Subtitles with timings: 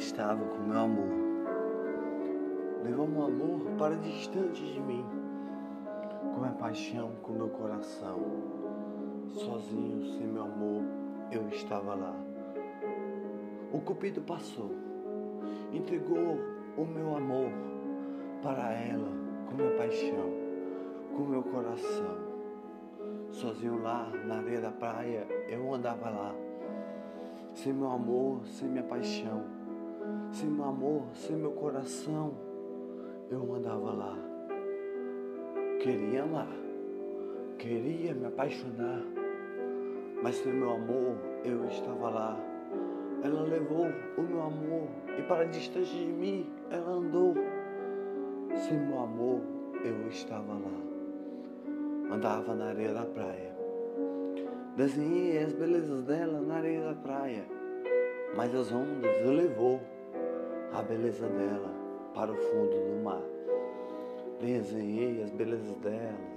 [0.00, 1.08] estava com meu amor.
[2.82, 5.04] Levou meu amor para distante de mim,
[6.34, 8.18] com minha paixão, com meu coração.
[9.28, 10.82] Sozinho, sem meu amor,
[11.30, 12.14] eu estava lá.
[13.72, 14.72] O cupido passou,
[15.72, 16.38] entregou
[16.76, 17.50] o meu amor
[18.42, 19.08] para ela,
[19.46, 20.30] com minha paixão,
[21.16, 22.30] com meu coração.
[23.30, 26.34] Sozinho lá na areia da praia, eu andava lá
[27.54, 29.44] sem meu amor, sem minha paixão,
[30.32, 32.32] sem meu amor, sem meu coração,
[33.30, 34.18] eu andava lá.
[35.80, 36.52] Queria amar,
[37.58, 39.02] queria me apaixonar,
[40.22, 42.38] mas sem meu amor eu estava lá.
[43.22, 47.34] Ela levou o meu amor e para distante de mim ela andou.
[48.68, 49.40] Sem meu amor
[49.84, 52.14] eu estava lá.
[52.14, 53.50] Andava na areia da praia
[54.80, 57.44] Desenhei as belezas dela na areia da praia,
[58.34, 59.78] mas as ondas levou
[60.72, 61.72] a beleza dela
[62.14, 63.22] para o fundo do mar.
[64.40, 66.30] Desenhei as belezas dela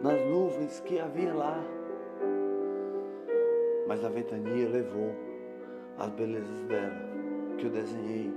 [0.00, 1.62] nas nuvens que havia lá,
[3.86, 5.14] mas a ventania levou
[5.98, 7.08] as belezas dela
[7.56, 8.32] que eu desenhei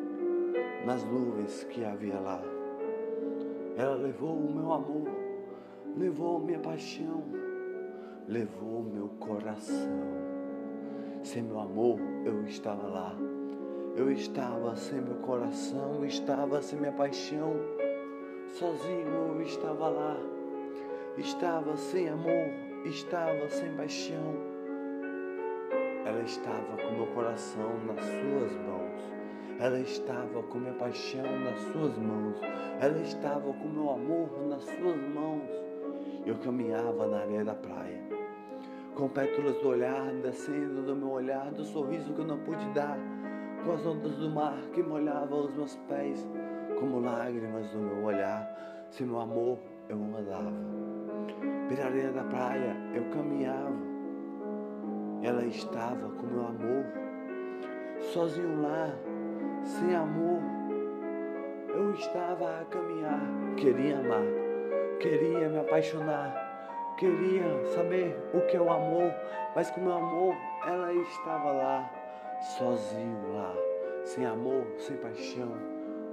[0.86, 2.42] nas nuvens que havia lá.
[3.78, 5.10] Ela levou o meu amor,
[5.98, 7.24] levou minha paixão
[8.28, 10.00] levou meu coração.
[11.24, 13.16] Sem meu amor, eu estava lá.
[13.96, 17.54] Eu estava sem meu coração, estava sem minha paixão.
[18.50, 20.18] Sozinho eu estava lá.
[21.18, 22.50] Estava sem amor,
[22.84, 24.36] estava sem paixão.
[26.06, 29.02] Ela estava com meu coração nas suas mãos.
[29.62, 32.36] Ela estava com minha paixão nas suas mãos.
[32.82, 35.50] Ela estava com meu amor nas suas mãos.
[36.26, 38.04] Eu caminhava na areia da praia
[38.96, 42.98] com pétalas do olhar descendo do meu olhar, do sorriso que eu não pude dar,
[43.66, 46.26] com as ondas do mar que molhavam os meus pés,
[46.80, 48.48] como lágrimas do meu olhar.
[48.92, 49.58] Se meu amor
[49.90, 50.54] eu andava,
[51.68, 53.74] pela areia da praia eu caminhava,
[55.24, 56.86] ela estava com meu amor,
[58.14, 58.94] sozinho lá,
[59.64, 60.42] sem amor.
[61.70, 63.20] Eu estava a caminhar,
[63.58, 64.24] queria amar,
[65.00, 66.46] queria me apaixonar
[66.98, 69.14] queria saber o que é o amor,
[69.56, 71.92] mas com meu amor ela estava lá,
[72.42, 73.54] sozinho lá,
[74.04, 75.52] sem amor, sem paixão,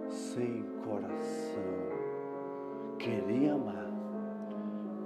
[0.08, 1.62] sem coração.
[2.98, 3.90] Queria amar,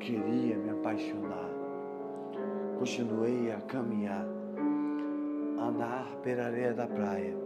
[0.00, 1.50] queria me apaixonar.
[2.78, 4.26] Continuei a caminhar,
[5.58, 7.36] andar pela areia da praia,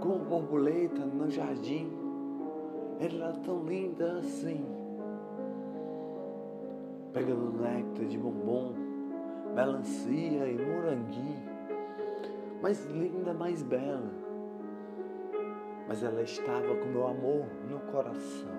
[0.00, 1.90] com borboleta no jardim.
[3.00, 4.78] Ela era tão linda assim
[7.12, 8.72] pegando néctar de bombom,
[9.54, 11.57] melancia e moranguinho,
[12.60, 14.10] mais linda, mais bela.
[15.86, 18.58] Mas ela estava com meu amor no coração.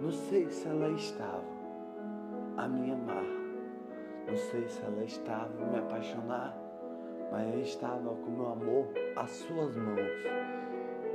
[0.00, 1.54] Não sei se ela estava
[2.56, 3.24] a me amar,
[4.26, 6.56] não sei se ela estava a me apaixonar,
[7.32, 8.86] mas ela estava com meu amor
[9.16, 10.12] às suas mãos.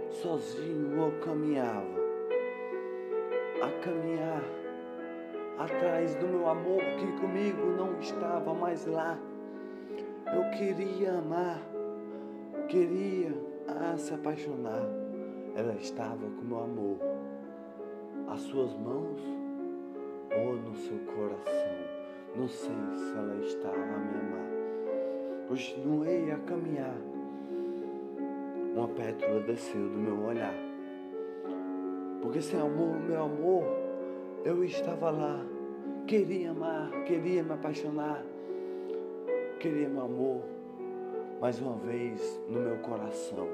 [0.09, 1.99] Sozinho eu caminhava,
[3.61, 4.41] a caminhar
[5.59, 9.19] atrás do meu amor que comigo não estava mais lá.
[10.33, 11.61] Eu queria amar,
[12.67, 13.33] queria
[13.97, 14.83] se apaixonar.
[15.55, 16.97] Ela estava com meu amor,
[18.27, 19.21] as suas mãos
[20.35, 21.77] ou no seu coração.
[22.35, 25.47] Não sei se ela estava a me amar.
[25.47, 26.95] Continuei a caminhar.
[28.75, 30.53] Uma pétala desceu do meu olhar.
[32.21, 33.63] Porque sem amor, meu amor,
[34.45, 35.43] eu estava lá
[36.09, 38.25] Queria amar, queria me apaixonar,
[39.59, 40.41] queria meu amor,
[41.41, 43.45] mais uma vez no meu coração.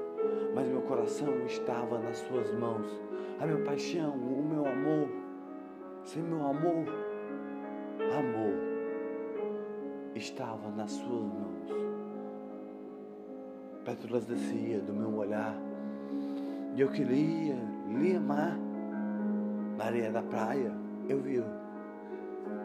[0.54, 2.86] Mas meu coração estava nas suas mãos.
[3.40, 5.08] A minha paixão, o meu amor,
[6.04, 6.86] sem meu amor,
[8.16, 8.54] amor,
[10.14, 11.72] estava nas suas mãos.
[13.84, 15.56] Pétalas descia do meu olhar
[16.76, 17.56] e eu queria
[17.88, 18.56] lhe amar.
[19.78, 20.72] Areia da praia,
[21.08, 21.42] eu vi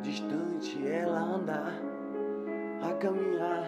[0.02, 1.74] distante ela andar,
[2.82, 3.64] a caminhar,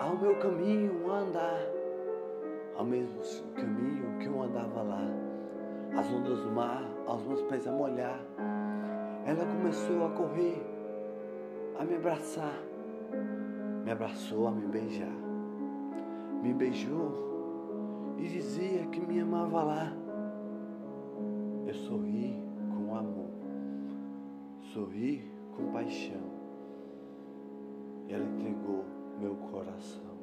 [0.00, 1.60] ao meu caminho andar,
[2.76, 3.20] ao mesmo
[3.54, 5.02] caminho que eu andava lá,
[5.96, 8.20] as ondas do mar aos meus pés a molhar.
[9.26, 10.62] Ela começou a correr,
[11.78, 12.58] a me abraçar,
[13.84, 15.14] me abraçou a me beijar,
[16.42, 19.92] me beijou e dizia que me amava lá.
[21.66, 22.42] Eu sorri
[22.76, 23.34] com amor
[24.74, 26.43] sorri com paixão.
[28.14, 28.84] Ela entregou
[29.18, 30.13] meu coração.